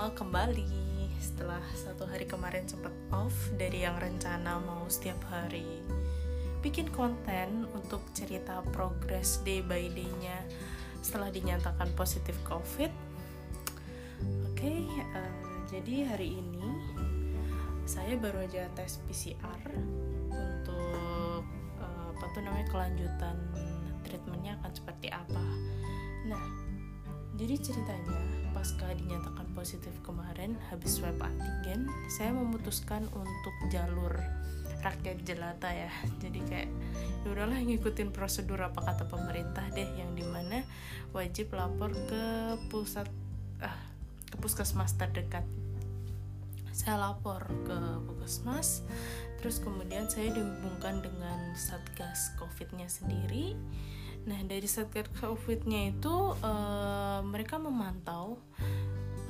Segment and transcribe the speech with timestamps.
[0.00, 0.64] lama kembali
[1.20, 5.84] setelah satu hari kemarin sempat off dari yang rencana mau setiap hari
[6.64, 10.40] bikin konten untuk cerita progres day by day-nya
[11.04, 12.88] setelah dinyatakan positif COVID.
[14.48, 15.36] Oke, okay, uh,
[15.68, 16.64] jadi hari ini
[17.84, 19.60] saya baru aja tes PCR
[20.32, 21.44] untuk
[21.76, 23.36] uh, apa tuh namanya kelanjutan
[24.08, 25.44] treatmentnya akan seperti apa.
[26.24, 26.69] Nah,
[27.40, 28.20] jadi ceritanya
[28.52, 34.12] pasca dinyatakan positif kemarin habis swab antigen, saya memutuskan untuk jalur
[34.84, 35.88] rakyat jelata ya.
[36.20, 36.68] Jadi kayak
[37.24, 40.60] ya udahlah ngikutin prosedur apa kata pemerintah deh yang di mana
[41.16, 42.24] wajib lapor ke
[42.68, 43.08] pusat
[43.64, 43.80] ah,
[44.28, 45.48] ke puskesmas terdekat.
[46.76, 48.84] Saya lapor ke puskesmas,
[49.40, 53.56] terus kemudian saya dihubungkan dengan satgas COVID-nya sendiri
[54.28, 58.36] Nah dari satgas COVID-nya itu uh, mereka memantau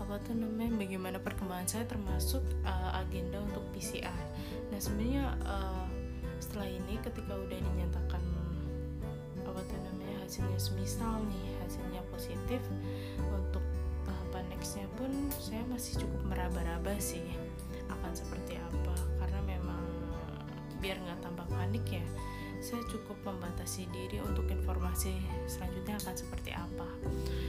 [0.00, 4.24] apa tuh namanya bagaimana perkembangan saya termasuk uh, agenda untuk PCR.
[4.74, 5.86] Nah sebenarnya uh,
[6.42, 8.22] setelah ini ketika udah dinyatakan
[9.44, 12.62] apa tuh namanya hasilnya semisal nih hasilnya positif
[13.30, 13.62] untuk
[14.06, 17.22] tahapan nextnya pun saya masih cukup meraba-raba sih
[17.90, 19.82] akan seperti apa karena memang
[20.80, 22.04] biar nggak tambah panik ya
[22.60, 25.16] saya cukup membatasi diri untuk informasi
[25.48, 26.88] selanjutnya akan seperti apa.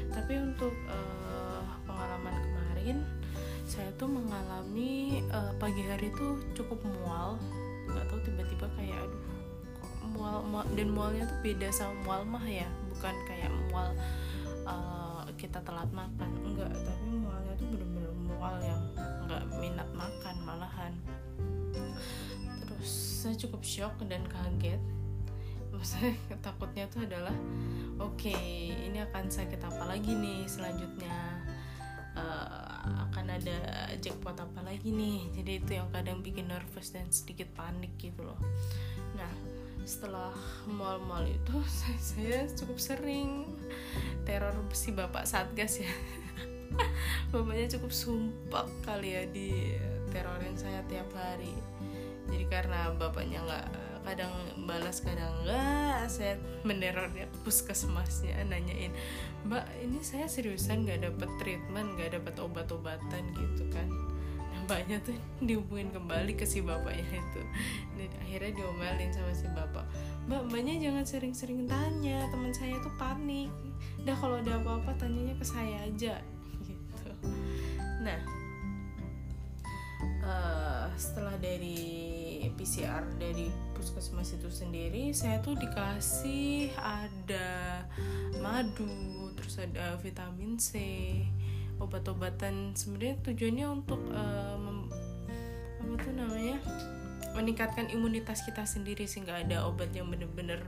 [0.08, 2.98] Tapi untuk uh, pengalaman kemarin
[3.68, 7.36] saya tuh mengalami uh, pagi hari itu cukup mual.
[7.92, 9.24] Nggak tahu tiba-tiba kayak aduh
[9.84, 12.68] kok mual, mual dan mualnya tuh beda sama mual mah ya.
[12.96, 13.92] Bukan kayak mual
[14.64, 16.32] uh, kita telat makan.
[16.48, 18.82] Enggak tapi mualnya tuh bener-bener mual yang
[19.28, 20.96] nggak minat makan malahan.
[22.64, 24.80] Terus saya cukup shock dan kaget
[25.82, 26.14] maksudnya
[26.46, 27.34] takutnya tuh adalah
[27.98, 31.42] oke okay, ini akan sakit apa lagi nih selanjutnya?
[32.12, 33.58] Uh, akan ada
[33.98, 35.34] jackpot apa lagi nih?
[35.34, 38.38] Jadi itu yang kadang bikin nervous dan sedikit panik gitu loh.
[39.18, 39.34] Nah
[39.82, 40.30] setelah
[40.70, 43.50] mal-mal itu saya, saya cukup sering
[44.22, 45.94] teror si bapak satgas ya.
[47.34, 49.76] Bapaknya cukup sumpah kali ya di
[50.14, 51.52] terorin saya tiap hari.
[52.30, 54.34] Jadi karena bapaknya nggak kadang
[54.66, 56.08] balas kadang enggak.
[56.12, 56.36] Saya
[56.66, 58.92] menerornya puskesmasnya nanyain
[59.42, 63.90] mbak ini saya seriusan nggak dapet treatment nggak dapet obat-obatan gitu kan?
[64.52, 67.42] Nah, mbaknya tuh dihubungin kembali ke si bapaknya itu.
[67.98, 69.86] Dan akhirnya diomelin sama si bapak.
[70.30, 73.50] Mbak mbaknya jangan sering-sering tanya teman saya tuh panik.
[74.06, 76.22] Dah kalau ada apa-apa tanyanya ke saya aja.
[76.62, 77.10] Gitu.
[78.06, 78.42] Nah
[80.22, 87.82] uh, setelah dari PCR dari puskesmas itu sendiri saya tuh dikasih ada
[88.38, 90.78] madu terus ada vitamin C
[91.82, 92.78] obat-obatan.
[92.78, 94.86] Sebenarnya tujuannya untuk uh,
[95.82, 96.62] apa tuh namanya
[97.34, 99.26] meningkatkan imunitas kita sendiri sih.
[99.26, 100.62] Nggak ada obat yang bener-bener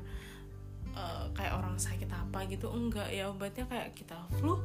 [0.97, 3.13] uh, kayak orang sakit apa gitu enggak.
[3.13, 4.57] Ya obatnya kayak kita flu.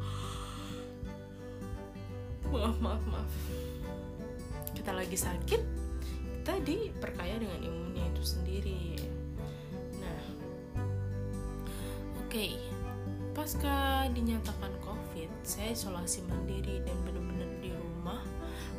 [2.48, 3.32] Maaf maaf maaf.
[4.72, 5.87] Kita lagi sakit
[6.48, 8.96] kita diperkaya dengan imunnya itu sendiri.
[10.00, 10.20] Nah
[12.24, 12.32] oke.
[12.32, 12.56] Okay.
[13.36, 18.24] pasca dinyatakan covid saya isolasi mandiri dan benar-benar di rumah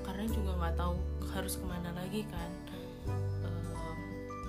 [0.02, 0.98] karena juga nggak tahu
[1.30, 2.50] harus ke mana lagi kan.
[3.46, 3.94] Uh,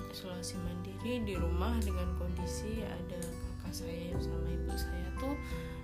[0.09, 3.21] isolasi mandiri di rumah dengan kondisi ada
[3.61, 5.37] kakak saya sama ibu saya tuh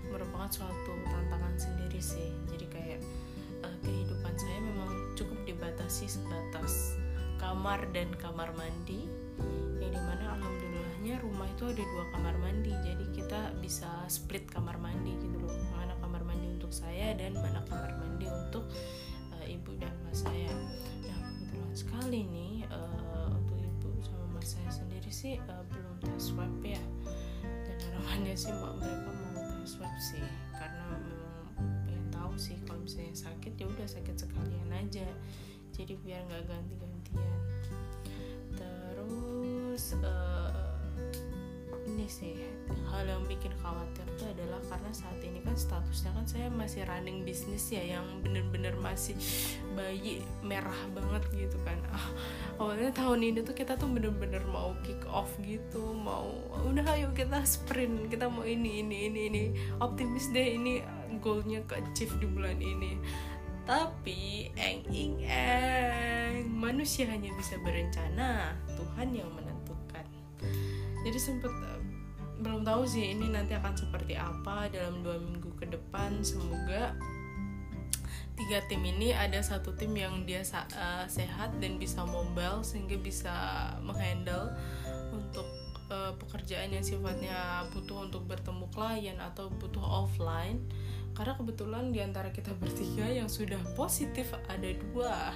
[0.10, 2.34] merupakan suatu tantangan sendiri sih.
[2.50, 3.00] Jadi kayak
[3.62, 6.47] uh, kehidupan saya memang cukup dibatasi sebatas
[7.48, 9.08] kamar dan kamar mandi.
[9.80, 12.76] Yang di mana alhamdulillahnya rumah itu ada dua kamar mandi.
[12.84, 15.56] Jadi kita bisa split kamar mandi gitu loh.
[15.72, 18.68] Mana kamar mandi untuk saya dan mana kamar mandi untuk
[19.32, 20.52] uh, ibu dan mas saya.
[21.08, 26.20] Nah kebetulan sekali nih uh, untuk ibu sama mas saya sendiri sih uh, belum tes
[26.20, 26.84] swab ya.
[27.64, 30.26] Dan harapannya sih mereka mau tes swab sih.
[30.52, 31.48] Karena memang
[31.88, 35.08] pengen tahu sih kalau misalnya sakit ya udah sakit sekalian aja.
[35.72, 36.50] Jadi biar nggak
[38.58, 40.68] terus uh,
[41.88, 42.36] ini sih
[42.92, 47.24] hal yang bikin khawatir tuh adalah karena saat ini kan statusnya kan saya masih running
[47.24, 49.16] bisnis ya yang bener-bener masih
[49.78, 51.80] bayi merah banget gitu kan.
[51.94, 52.08] Ah,
[52.60, 56.28] awalnya tahun ini tuh kita tuh bener-bener mau kick off gitu mau
[56.68, 59.44] udah ayo kita sprint kita mau ini ini ini ini.
[59.80, 60.84] Optimis deh ini
[61.24, 63.00] goalnya ke achieve di bulan ini
[63.68, 70.08] tapi eng ing eng manusia hanya bisa berencana Tuhan yang menentukan.
[71.04, 71.84] Jadi sempet uh,
[72.40, 76.24] belum tahu sih ini nanti akan seperti apa dalam dua minggu ke depan.
[76.24, 76.96] Semoga
[78.40, 83.36] tiga tim ini ada satu tim yang dia uh, sehat dan bisa mobile sehingga bisa
[83.84, 84.56] menghandle
[85.90, 90.64] uh, pekerjaan yang sifatnya butuh untuk bertemu klien atau butuh offline
[91.18, 95.34] karena kebetulan di antara kita bertiga yang sudah positif ada dua.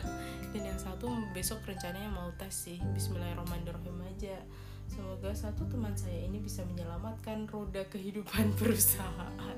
[0.54, 4.38] Dan yang satu besok rencananya mau tes sih Bismillahirrahmanirrahim aja.
[4.86, 9.58] Semoga satu teman saya ini bisa menyelamatkan roda kehidupan perusahaan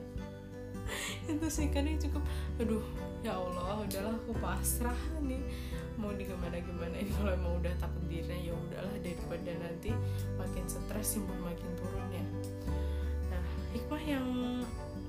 [1.32, 2.24] itu sih karena cukup
[2.60, 2.84] aduh
[3.24, 5.42] ya Allah udahlah aku pasrah nih.
[5.96, 9.94] Mau di gimana gimana ini kalau emang udah takdirnya ya udahlah daripada nanti
[10.36, 12.26] makin stres simpul makin turun ya.
[13.32, 14.28] Nah hikmah yang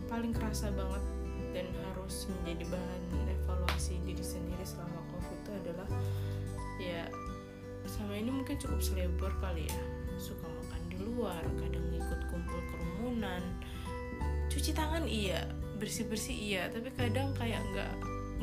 [0.06, 1.02] paling kerasa banget
[1.50, 3.02] dan harus menjadi bahan
[3.42, 5.88] evaluasi diri sendiri selama covid itu adalah
[6.78, 7.06] ya
[7.86, 9.82] sama ini mungkin cukup selebor kali ya.
[10.14, 13.42] Suka makan di luar kadang ikut kumpul kerumunan.
[14.46, 15.42] Cuci tangan iya
[15.84, 16.72] bersih bersih iya.
[16.72, 17.92] Tapi kadang kayak nggak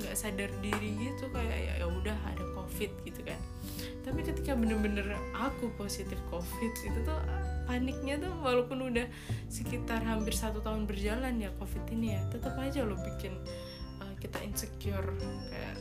[0.01, 3.41] nggak sadar diri gitu kayak ya, ya udah ada covid gitu kan.
[4.05, 7.17] Tapi ketika bener-bener aku positif covid itu tuh
[7.65, 9.07] paniknya tuh walaupun udah
[9.47, 13.31] sekitar hampir satu tahun berjalan ya covid ini ya tetap aja lo bikin
[14.03, 15.15] uh, kita insecure
[15.47, 15.77] kayak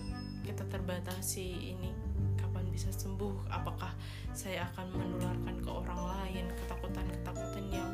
[0.46, 1.90] kita terbatasi ini
[2.38, 3.90] kapan bisa sembuh apakah
[4.30, 7.90] saya akan menularkan ke orang lain ketakutan ketakutan yang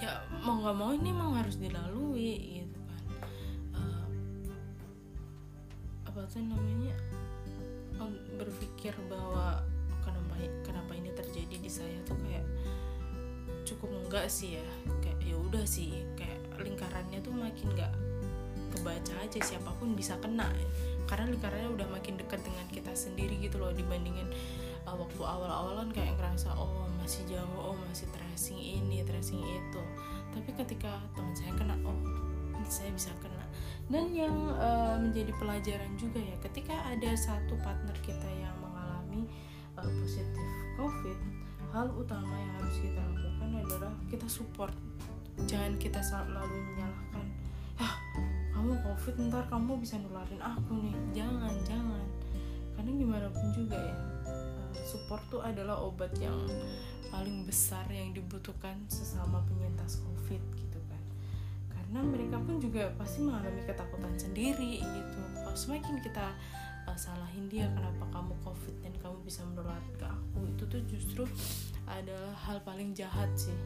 [0.00, 3.04] ya mau nggak mau ini memang harus dilalui gitu kan.
[3.76, 4.08] Uh,
[6.08, 6.96] apa tuh namanya?
[8.40, 9.60] Berpikir bahwa
[10.00, 12.48] kenapa kenapa ini terjadi di saya tuh kayak
[13.68, 14.66] cukup enggak sih ya.
[15.04, 17.92] Kayak ya udah sih kayak lingkarannya tuh makin nggak
[18.72, 20.48] kebaca aja siapa pun bisa kena.
[21.04, 24.32] Karena lingkarannya udah makin dekat dengan kita sendiri gitu loh dibandingin
[24.88, 26.79] uh, waktu awal-awalan kayak ngerasa oh
[27.10, 29.82] masih jauh oh masih tracing ini tracing itu.
[30.30, 31.98] Tapi ketika teman saya kena oh
[32.70, 33.50] saya bisa kena.
[33.90, 39.26] Dan yang uh, menjadi pelajaran juga ya ketika ada satu partner kita yang mengalami
[39.74, 40.46] uh, positif
[40.78, 41.18] covid
[41.74, 44.74] hal utama yang harus kita lakukan adalah kita support.
[45.50, 47.26] Jangan kita selalu menyalahkan
[47.82, 47.98] ah
[48.54, 50.94] kamu covid ntar kamu bisa nularin aku nih.
[51.10, 52.06] Jangan jangan.
[52.78, 53.98] Karena gimana pun juga ya
[54.30, 56.38] uh, support tuh adalah obat yang
[57.10, 60.70] paling besar yang dibutuhkan sesama penyintas covid gitu
[61.90, 65.20] karena mereka pun juga pasti mengalami ketakutan sendiri gitu.
[65.42, 66.38] Kalau semakin kita
[66.86, 71.26] uh, salahin dia kenapa kamu covid dan kamu bisa menular ke aku itu tuh justru
[71.90, 73.58] adalah hal paling jahat sih.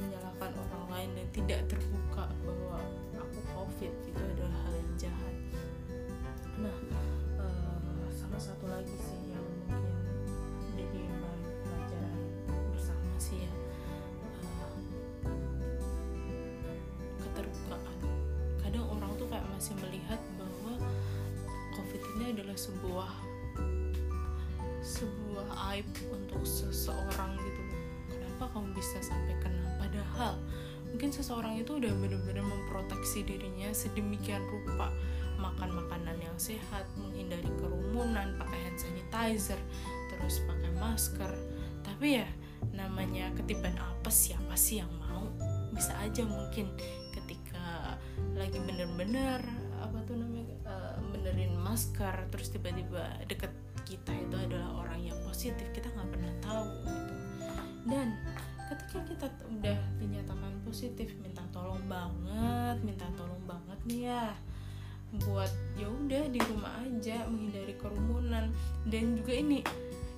[0.00, 2.80] Menyalahkan orang lain dan tidak terbuka bahwa
[3.20, 5.34] aku covid itu adalah hal yang jahat.
[6.56, 6.76] Nah
[7.36, 9.25] uh, sama satu lagi sih
[13.26, 13.52] sih ya.
[19.56, 20.78] Masih melihat bahwa
[21.74, 23.10] covid ini adalah sebuah
[24.84, 27.62] sebuah aib untuk seseorang gitu.
[28.12, 29.80] Kenapa kamu bisa sampai kena?
[29.80, 30.38] Padahal
[30.92, 34.92] mungkin seseorang itu udah benar-benar memproteksi dirinya sedemikian rupa.
[35.40, 39.58] Makan makanan yang sehat menghindari kerumunan pakai hand sanitizer
[40.14, 41.32] terus pakai masker.
[41.82, 42.28] Tapi ya
[42.72, 45.28] namanya ketiban apa siapa sih yang mau?
[45.72, 46.72] Bisa aja mungkin
[48.36, 49.40] lagi bener-bener
[49.80, 53.50] apa tuh namanya uh, benerin masker terus tiba-tiba deket
[53.88, 57.14] kita itu adalah orang yang positif kita nggak pernah tahu gitu.
[57.88, 58.12] Dan
[58.68, 64.26] ketika kita udah dinyatakan positif minta tolong banget minta tolong banget nih ya
[65.22, 65.48] buat
[65.78, 68.52] ya udah di rumah aja menghindari kerumunan.
[68.84, 69.64] Dan juga ini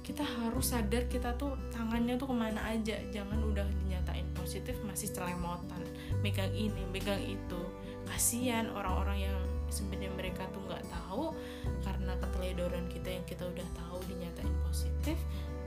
[0.09, 2.97] kita harus sadar kita tuh tangannya tuh ke mana aja.
[3.13, 5.85] Jangan udah dinyatain positif masih celemotan.
[6.25, 7.61] Megang ini megang itu.
[8.09, 9.39] Kasihan orang-orang yang
[9.69, 11.37] sebenarnya mereka tuh nggak tahu
[11.85, 15.21] karena keteledoran kita yang kita udah tahu dinyatain positif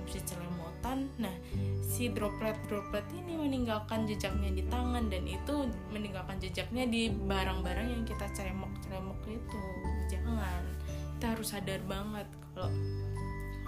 [0.09, 1.05] bisa celemotan.
[1.21, 1.37] Nah
[1.85, 8.03] si droplet droplet ini meninggalkan jejaknya di tangan dan itu meninggalkan jejaknya di barang-barang yang
[8.09, 9.61] kita ceremok ceremok itu.
[10.09, 10.65] Jangan.
[11.21, 12.25] Kita harus sadar banget
[12.57, 12.73] kalau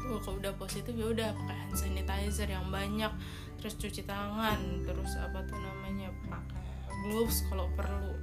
[0.04, 3.12] kalau udah positif ya udah pakai hand sanitizer yang banyak
[3.58, 6.64] terus cuci tangan terus apa tuh namanya pakai
[7.08, 8.16] gloves kalau perlu.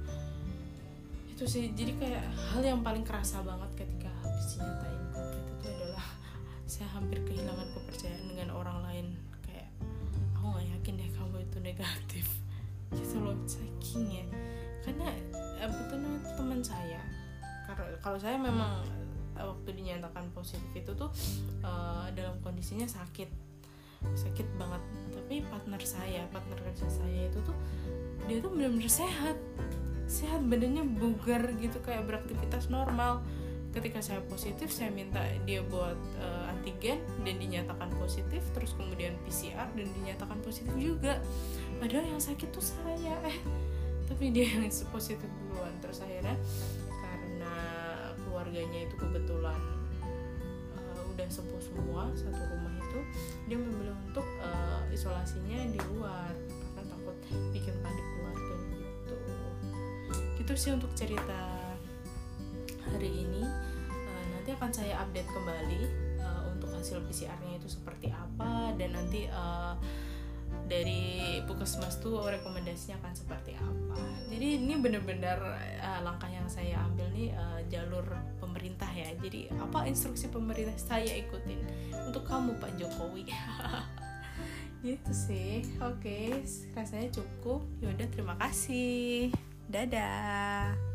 [1.33, 6.07] Itu sih jadi kayak hal yang paling kerasa banget ketika habis nyatain covid itu adalah
[6.71, 9.05] saya hampir kehilangan kepercayaan dengan orang lain.
[9.41, 9.69] Kayak
[10.37, 12.25] aku nggak yakin deh kamu itu negatif.
[12.97, 14.25] Gitu loh saking ya.
[14.85, 15.09] Karena
[15.61, 15.97] apa tuh
[16.37, 17.01] teman saya.
[18.01, 18.83] Kalau saya memang
[19.47, 21.09] waktu dinyatakan positif itu tuh
[21.65, 23.29] uh, dalam kondisinya sakit.
[24.17, 24.81] Sakit banget.
[25.13, 27.55] Tapi partner saya partner kerja saya itu tuh
[28.25, 29.37] dia tuh benar-benar sehat.
[30.09, 33.23] Sehat badannya bugar gitu kayak beraktivitas normal.
[33.71, 39.69] Ketika saya positif saya minta dia buat uh, antigen dan dinyatakan positif terus kemudian PCR
[39.71, 41.21] dan dinyatakan positif juga.
[41.79, 43.15] Padahal yang sakit tuh saya.
[43.23, 43.39] Eh
[44.11, 45.71] tapi dia yang positif duluan.
[45.79, 46.35] Terus akhirnya
[48.41, 49.61] keluarganya itu kebetulan
[50.73, 52.99] uh, udah sepuh semua satu rumah itu
[53.45, 56.33] dia memilih untuk uh, isolasinya di luar
[56.73, 57.17] karena takut
[57.53, 59.15] bikin panik keluarga gitu.
[60.41, 61.69] Gitu sih untuk cerita
[62.89, 63.45] hari ini.
[64.09, 65.81] Uh, nanti akan saya update kembali
[66.25, 69.77] uh, untuk hasil PCR-nya itu seperti apa dan nanti uh,
[70.71, 73.99] dari puskesmas tuh rekomendasinya akan seperti apa.
[74.31, 75.37] Jadi ini benar-benar
[75.83, 78.07] uh, langkah yang saya ambil nih uh, jalur
[78.39, 79.11] pemerintah ya.
[79.19, 81.59] Jadi apa instruksi pemerintah saya ikutin
[82.07, 83.27] untuk kamu Pak Jokowi?
[84.87, 85.67] Gitu sih.
[85.83, 87.67] Oke rasanya cukup.
[87.83, 89.35] Yaudah terima kasih.
[89.67, 90.90] Dadah